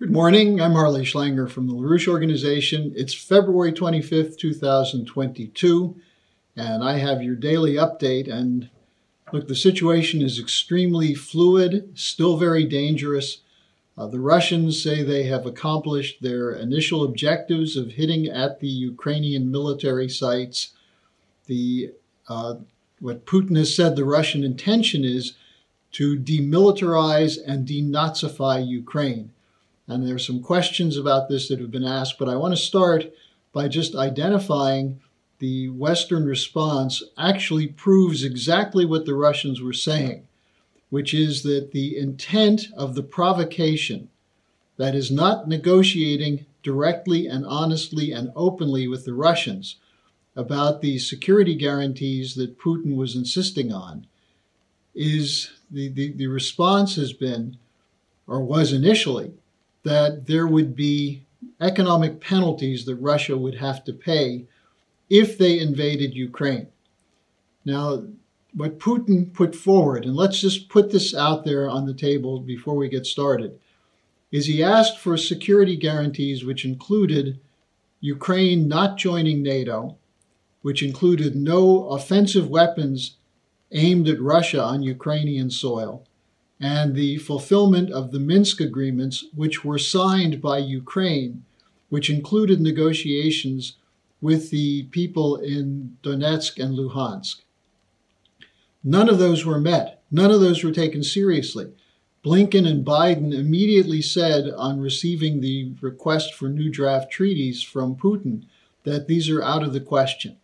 [0.00, 0.60] Good morning.
[0.60, 2.92] I'm Harley Schlanger from the LaRouche Organization.
[2.94, 5.96] It's February 25th, 2022,
[6.54, 8.32] and I have your daily update.
[8.32, 8.70] And
[9.32, 13.38] look, the situation is extremely fluid, still very dangerous.
[13.96, 19.50] Uh, the Russians say they have accomplished their initial objectives of hitting at the Ukrainian
[19.50, 20.74] military sites.
[21.46, 21.90] The
[22.28, 22.54] uh,
[23.00, 25.34] what Putin has said the Russian intention is
[25.90, 29.32] to demilitarize and denazify Ukraine.
[29.88, 33.10] And there's some questions about this that have been asked, but I want to start
[33.52, 35.00] by just identifying
[35.38, 40.26] the Western response actually proves exactly what the Russians were saying,
[40.90, 44.10] which is that the intent of the provocation,
[44.76, 49.76] that is not negotiating directly and honestly and openly with the Russians
[50.36, 54.06] about the security guarantees that Putin was insisting on,
[54.94, 57.56] is the, the, the response has been,
[58.26, 59.32] or was initially,
[59.88, 61.22] that there would be
[61.62, 64.44] economic penalties that Russia would have to pay
[65.08, 66.68] if they invaded Ukraine.
[67.64, 68.04] Now,
[68.52, 72.76] what Putin put forward, and let's just put this out there on the table before
[72.76, 73.58] we get started,
[74.30, 77.40] is he asked for security guarantees which included
[78.00, 79.96] Ukraine not joining NATO,
[80.60, 83.16] which included no offensive weapons
[83.72, 86.04] aimed at Russia on Ukrainian soil,
[86.60, 91.44] and the fulfillment of the Minsk agreements, which were signed by Ukraine,
[91.88, 93.76] which included negotiations
[94.20, 97.42] with the people in Donetsk and Luhansk.
[98.82, 100.02] None of those were met.
[100.10, 101.70] None of those were taken seriously.
[102.24, 108.44] Blinken and Biden immediately said on receiving the request for new draft treaties from Putin
[108.82, 110.36] that these are out of the question.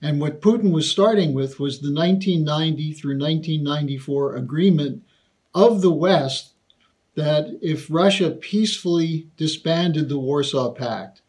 [0.00, 5.02] And what Putin was starting with was the 1990 through 1994 agreement
[5.54, 6.52] of the West
[7.14, 11.20] that if Russia peacefully disbanded the Warsaw Pact,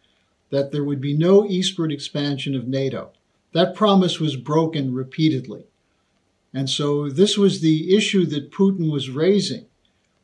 [0.49, 3.11] that there would be no eastward expansion of NATO.
[3.53, 5.65] That promise was broken repeatedly.
[6.53, 9.65] And so this was the issue that Putin was raising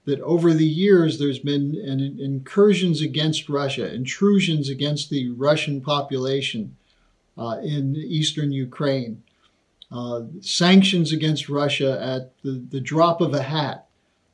[0.05, 1.75] that over the years there's been
[2.19, 6.77] incursions against Russia, intrusions against the Russian population
[7.37, 9.23] uh, in eastern Ukraine,
[9.91, 13.88] uh, sanctions against Russia at the, the drop of a hat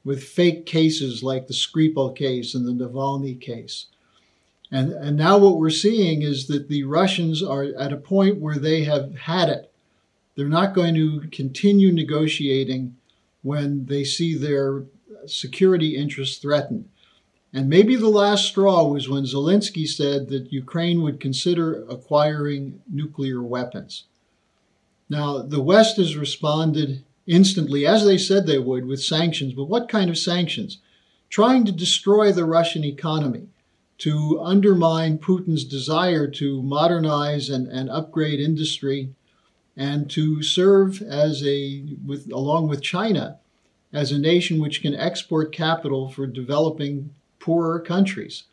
[0.05, 3.87] with fake cases like the Skripal case and the Navalny case.
[4.71, 8.57] And, and now what we're seeing is that the Russians are at a point where
[8.57, 9.71] they have had it.
[10.35, 12.95] They're not going to continue negotiating
[13.41, 14.83] when they see their
[15.25, 16.89] security interests threatened.
[17.53, 23.41] And maybe the last straw was when Zelensky said that Ukraine would consider acquiring nuclear
[23.41, 24.03] weapons.
[25.09, 29.53] Now, the West has responded instantly, as they said they would, with sanctions.
[29.53, 30.79] But what kind of sanctions?
[31.29, 33.47] Trying to destroy the Russian economy,
[33.99, 39.09] to undermine Putin's desire to modernize and, and upgrade industry,
[39.77, 43.39] and to serve as a, with, along with China,
[43.91, 48.43] as a nation which can export capital for developing poorer countries.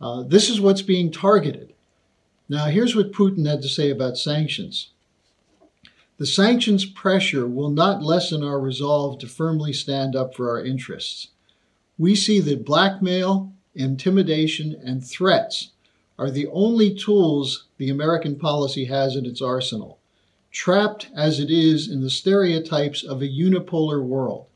[0.00, 1.72] Uh, this is what's being targeted.
[2.48, 4.90] Now, here's what Putin had to say about sanctions.
[6.18, 11.28] The sanctions pressure will not lessen our resolve to firmly stand up for our interests.
[11.98, 15.72] We see that blackmail, intimidation, and threats
[16.18, 19.98] are the only tools the American policy has in its arsenal,
[20.50, 24.46] trapped as it is in the stereotypes of a unipolar world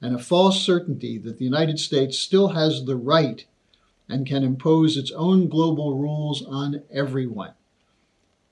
[0.00, 3.44] and a false certainty that the United States still has the right
[4.08, 7.54] and can impose its own global rules on everyone.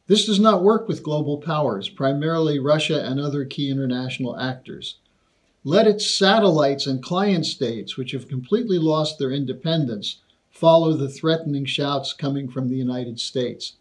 [0.08, 4.96] This does not work with global powers, primarily Russia and other key international actors.
[5.64, 10.16] Let its satellites and client states, which have completely lost their independence,
[10.50, 13.74] follow the threatening shouts coming from the United States.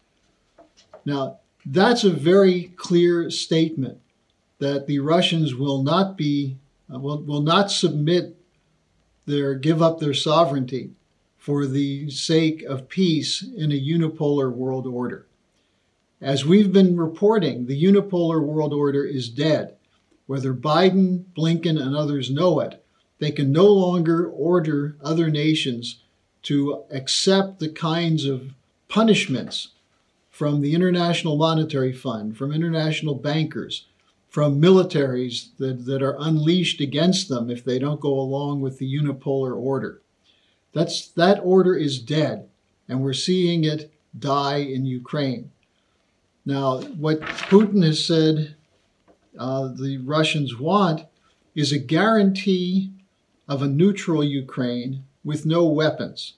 [1.05, 3.99] Now, that's a very clear statement
[4.59, 6.57] that the Russians will not be
[6.93, 8.35] uh, will, will not submit
[9.25, 10.91] their give up their sovereignty
[11.37, 15.25] for the sake of peace in a unipolar world order.
[16.21, 19.75] As we've been reporting, the unipolar world order is dead.
[20.25, 22.83] Whether Biden, Blinken, and others know it,
[23.19, 26.01] they can no longer order other nations
[26.43, 28.53] to accept the kinds of
[28.87, 29.69] punishments
[30.29, 33.85] from the International Monetary Fund, from international bankers,
[34.27, 38.91] from militaries that, that are unleashed against them if they don't go along with the
[38.91, 40.01] unipolar order.
[40.73, 42.49] That's, that order is dead,
[42.89, 45.51] and we're seeing it die in Ukraine.
[46.47, 48.55] Now, what Putin has said
[49.37, 51.01] uh, the Russians want
[51.55, 52.93] is a guarantee
[53.49, 56.35] of a neutral Ukraine with no weapons,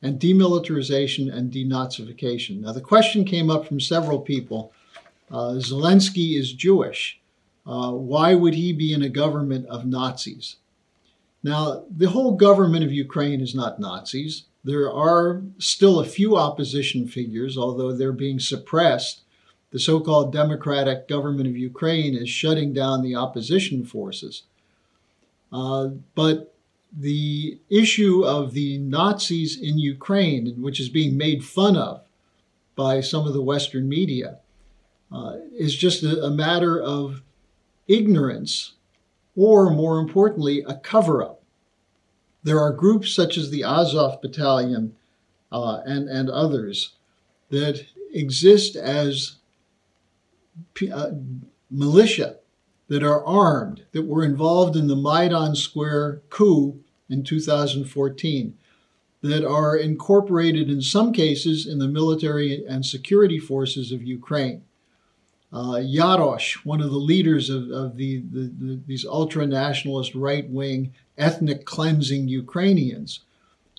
[0.00, 2.60] and demilitarization and denazification.
[2.60, 4.72] Now, the question came up from several people
[5.28, 7.20] uh, Zelensky is Jewish.
[7.66, 10.56] Uh, why would he be in a government of Nazis?
[11.42, 14.44] Now, the whole government of Ukraine is not Nazis.
[14.62, 19.21] There are still a few opposition figures, although they're being suppressed.
[19.72, 24.42] The so called democratic government of Ukraine is shutting down the opposition forces.
[25.50, 26.54] Uh, but
[26.96, 32.02] the issue of the Nazis in Ukraine, which is being made fun of
[32.76, 34.38] by some of the Western media,
[35.10, 37.22] uh, is just a, a matter of
[37.88, 38.74] ignorance
[39.34, 41.42] or, more importantly, a cover up.
[42.42, 44.96] There are groups such as the Azov Battalion
[45.50, 46.92] uh, and, and others
[47.50, 49.36] that exist as
[50.92, 51.10] uh,
[51.70, 52.36] militia
[52.88, 58.58] that are armed, that were involved in the Maidan Square coup in 2014,
[59.22, 64.64] that are incorporated in some cases in the military and security forces of Ukraine.
[65.52, 70.48] Uh, Yarosh, one of the leaders of, of the, the, the, these ultra nationalist right
[70.48, 73.20] wing ethnic cleansing Ukrainians,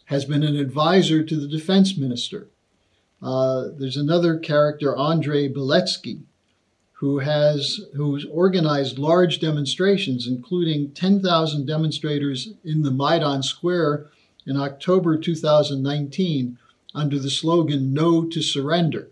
[0.06, 2.48] has been an advisor to the defense minister.
[3.22, 6.24] Uh, there's another character, Andrei Beletsky,
[7.04, 14.10] who has who's organized large demonstrations, including 10,000 demonstrators in the Maidan Square
[14.48, 16.58] in October 2019
[16.96, 19.10] under the slogan "No to Surrender."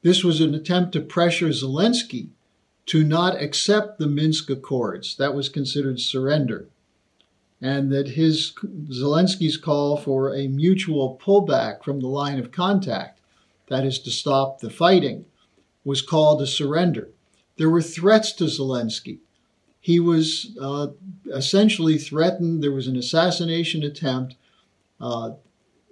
[0.00, 2.28] This was an attempt to pressure Zelensky
[2.86, 5.14] to not accept the Minsk Accords.
[5.16, 6.68] That was considered surrender.
[7.60, 8.54] And that his
[8.88, 13.20] Zelensky's call for a mutual pullback from the line of contact,
[13.68, 15.26] that is to stop the fighting,
[15.84, 17.08] was called a surrender.
[17.56, 19.18] There were threats to Zelensky.
[19.80, 20.88] He was uh,
[21.32, 22.62] essentially threatened.
[22.62, 24.36] There was an assassination attempt.
[25.00, 25.32] Uh,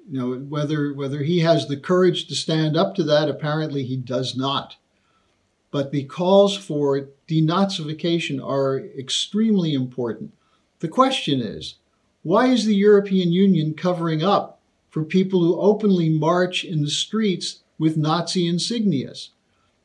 [0.08, 3.96] you know, whether whether he has the courage to stand up to that, apparently he
[3.96, 4.76] does not.
[5.70, 10.32] But the calls for denazification are extremely important.
[10.81, 11.75] The question is,
[12.22, 17.60] why is the European Union covering up for people who openly march in the streets
[17.78, 19.31] with Nazi insignias?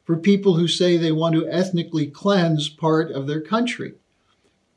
[0.06, 3.94] For people who say they want to ethnically cleanse part of their country?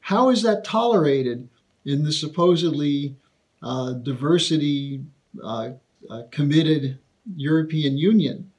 [0.01, 1.49] How is that tolerated
[1.85, 3.15] in the supposedly
[3.63, 5.03] uh, diversity
[5.43, 5.71] uh,
[6.09, 6.99] uh, committed
[7.37, 8.51] European Union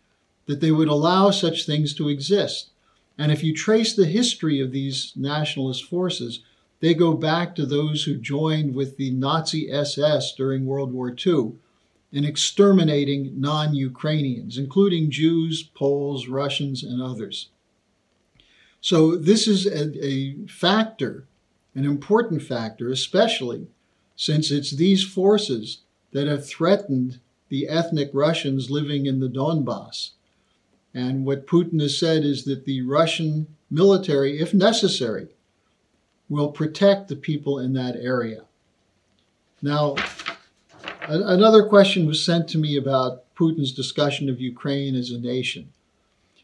[0.45, 2.71] that they would allow such things to exist.
[3.17, 6.41] And if you trace the history of these nationalist forces,
[6.79, 11.53] they go back to those who joined with the Nazi SS during World War II
[12.11, 17.49] in exterminating non Ukrainians, including Jews, Poles, Russians, and others.
[18.81, 21.25] So, this is a, a, factor,
[21.75, 23.67] an important factor, especially
[24.15, 27.19] since it's these forces that have threatened
[27.49, 30.11] the ethnic Russians living in the Donbass.
[30.93, 35.27] And what Putin has said is that the Russian military, if necessary,
[36.29, 38.43] will protect the people in that area.
[39.61, 39.95] Now,
[41.09, 45.71] another question was sent to me about Putin's discussion of Ukraine as a nation.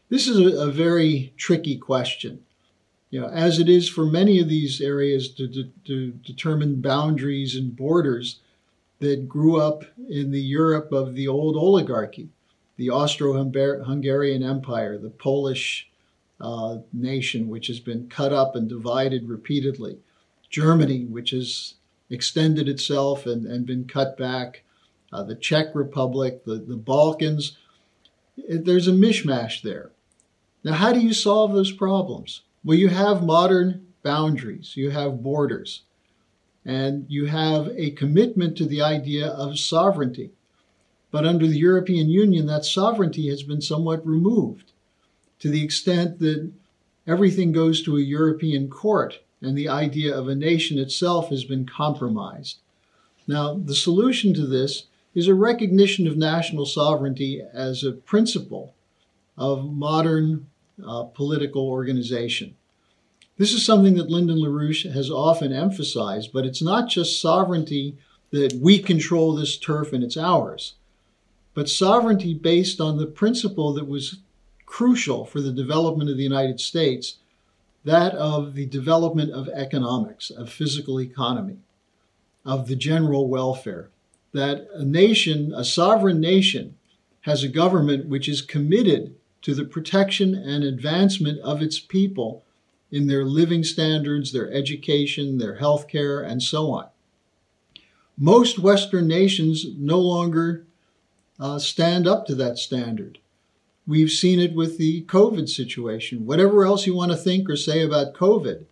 [0.08, 2.40] This is a, a very tricky question.
[3.10, 7.54] You know, as it is for many of these areas to, to, to determine boundaries
[7.54, 8.40] and borders,
[8.98, 12.30] that grew up in the Europe of the old oligarchy,
[12.76, 15.90] the Austro Hungarian Empire, the Polish
[16.40, 19.98] uh, nation, which has been cut up and divided repeatedly,
[20.48, 21.74] Germany, which has
[22.10, 24.62] extended itself and, and been cut back,
[25.12, 27.56] uh, the Czech Republic, the, the Balkans.
[28.48, 29.90] There's a mishmash there.
[30.62, 32.42] Now, how do you solve those problems?
[32.64, 35.82] Well, you have modern boundaries, you have borders
[36.66, 40.32] and you have a commitment to the idea of sovereignty.
[41.12, 44.72] But under the European Union, that sovereignty has been somewhat removed
[45.38, 46.50] to the extent that
[47.06, 51.66] everything goes to a European court and the idea of a nation itself has been
[51.66, 52.58] compromised.
[53.26, 58.74] Now, the solution to this is a recognition of national sovereignty as a principle
[59.38, 60.46] of modern
[60.86, 62.54] uh, political organization.
[63.38, 67.96] This is something that Lyndon LaRouche has often emphasized, but it's not just sovereignty
[68.30, 70.74] that we control this turf and it's ours,
[71.54, 74.18] but sovereignty based on the principle that was
[74.64, 77.16] crucial for the development of the United States
[77.86, 81.58] that of the development of economics, of physical economy,
[82.44, 83.90] of the general welfare.
[84.32, 86.76] That a nation, a sovereign nation,
[87.20, 92.42] has a government which is committed to the protection and advancement of its people
[92.90, 96.88] in their living standards, their education, their health care, and so on.
[98.18, 100.66] most Western nations no longer
[101.38, 103.20] uh, stand up to that standard.
[103.86, 106.26] We've seen it with the COVID situation.
[106.26, 108.64] Whatever else you want to think or say about COVID,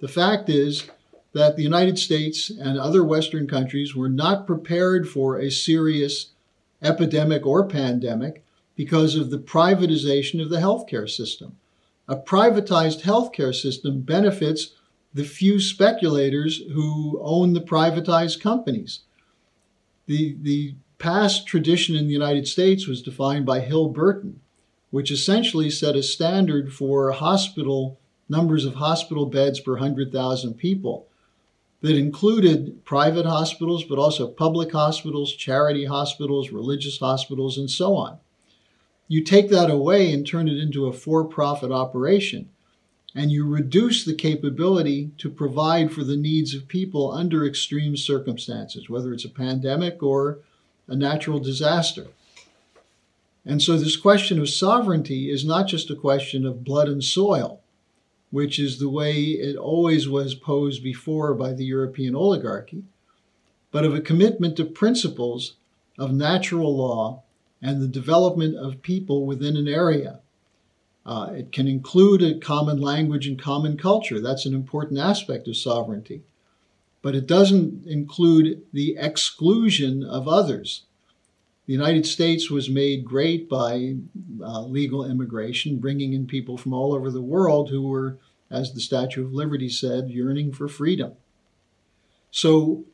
[0.00, 0.88] the fact is
[1.34, 6.28] that the United States and other Western countries were not prepared for a serious
[6.80, 8.42] epidemic or pandemic
[8.76, 11.56] because of the privatization of the healthcare system.
[12.08, 14.74] A privatized healthcare system benefits
[15.12, 19.00] the few speculators who own the privatized companies.
[20.06, 24.40] The, the past tradition in the United States was defined by Hill Burton,
[24.94, 27.98] which essentially set a standard for hospital
[28.28, 31.08] numbers of hospital beds per 100,000 people
[31.80, 38.18] that included private hospitals, but also public hospitals, charity hospitals, religious hospitals, and so on.
[39.08, 42.50] You take that away and turn it into a for profit operation
[43.16, 48.88] and you reduce the capability to provide for the needs of people under extreme circumstances,
[48.88, 50.38] whether it's a pandemic or
[50.86, 52.06] a natural disaster.
[53.46, 57.60] And so, this question of sovereignty is not just a question of blood and soil,
[58.30, 62.84] which is the way it always was posed before by the European oligarchy,
[63.70, 65.56] but of a commitment to principles
[65.98, 67.22] of natural law
[67.60, 70.20] and the development of people within an area
[71.06, 74.20] uh, it can include a common language and common culture.
[74.20, 76.22] That's an important aspect of sovereignty.
[77.02, 80.84] But it doesn't include the exclusion of others.
[81.66, 83.96] The United States was made great by
[84.42, 88.18] uh, legal immigration, bringing in people from all over the world who were,
[88.50, 91.14] as the Statue of Liberty said, yearning for freedom.
[92.30, 92.84] So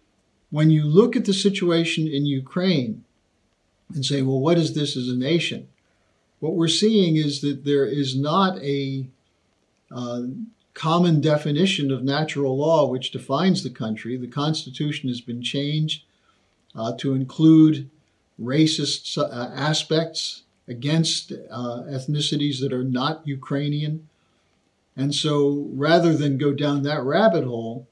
[0.51, 3.05] when you look at the situation in Ukraine
[3.93, 5.69] and say, well, what is this as a nation?
[6.41, 9.07] what we're seeing is that there is not a
[9.93, 10.23] uh,
[10.75, 14.17] common definition of natural law which defines the country.
[14.17, 16.05] The Constitution has been changed
[16.75, 17.91] uh, to include
[18.41, 24.09] racist uh, aspects against uh, ethnicities that are not Ukrainian.
[24.97, 27.87] And so rather than go down that rabbit hole,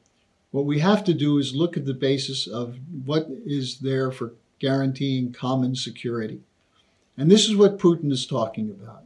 [0.50, 4.34] what we have to do is look at the basis of what is there for
[4.58, 6.40] guaranteeing common security.
[7.16, 9.02] And this is what Putin is talking about.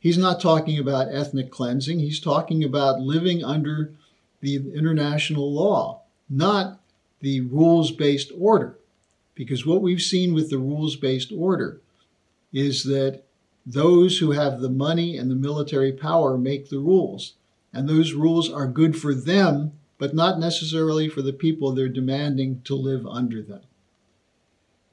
[0.00, 3.92] He's not talking about ethnic cleansing, he's talking about living under
[4.40, 6.80] the international law, not
[7.20, 8.76] the rules based order.
[9.34, 11.80] Because what we've seen with the rules based order
[12.52, 13.22] is that
[13.64, 17.34] those who have the money and the military power make the rules.
[17.72, 22.60] And those rules are good for them, but not necessarily for the people they're demanding
[22.64, 23.62] to live under them.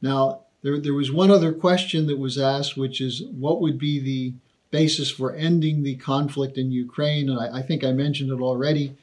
[0.01, 3.99] Now, there, there was one other question that was asked, which is what would be
[3.99, 4.33] the
[4.71, 7.29] basis for ending the conflict in Ukraine?
[7.29, 8.95] And I, I think I mentioned it already.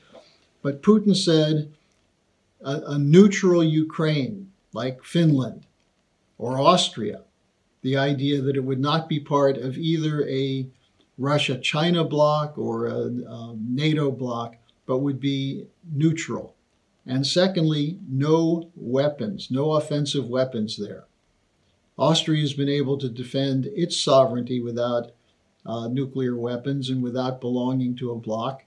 [0.62, 1.72] But Putin said
[2.62, 5.66] a, a neutral Ukraine, like Finland
[6.38, 7.22] or Austria,
[7.82, 10.66] the idea that it would not be part of either a
[11.18, 14.56] Russia China bloc or a, a, NATO bloc,
[14.86, 16.54] but would be neutral.
[17.06, 21.04] And secondly, no weapons, no offensive weapons there.
[21.98, 25.12] Austria has been able to defend its sovereignty without
[25.64, 28.64] uh, nuclear weapons and without belonging to a bloc.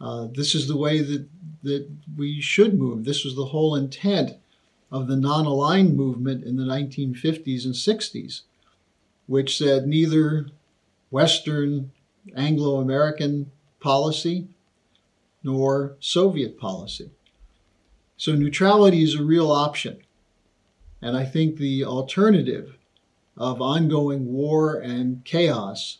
[0.00, 1.28] Uh, this is the way that,
[1.62, 3.04] that we should move.
[3.04, 4.32] This was the whole intent
[4.94, 8.42] of the non aligned movement in the 1950s and 60s,
[9.26, 10.46] which said neither
[11.10, 11.90] Western
[12.36, 14.46] Anglo American policy
[15.42, 17.10] nor Soviet policy.
[18.16, 19.98] So neutrality is a real option.
[21.02, 22.78] And I think the alternative
[23.36, 25.98] of ongoing war and chaos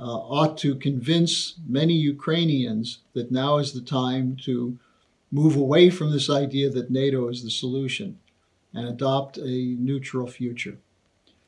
[0.00, 4.78] uh, ought to convince many Ukrainians that now is the time to
[5.30, 8.18] move away from this idea that NATO is the solution
[8.74, 10.78] and adopt a neutral future.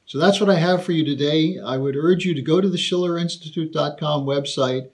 [0.07, 1.59] So that's what I have for you today.
[1.59, 4.90] I would urge you to go to the schillerinstitute.com website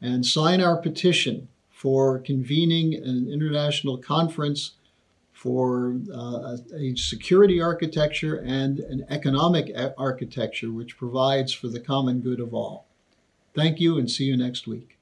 [0.00, 4.72] and sign our petition for convening an international conference
[5.32, 12.40] for uh, a security architecture and an economic architecture which provides for the common good
[12.40, 12.86] of all.
[13.54, 14.97] Thank you and see you next week.